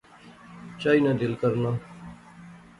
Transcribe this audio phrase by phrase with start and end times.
[0.79, 1.71] چائی نا دل کرنا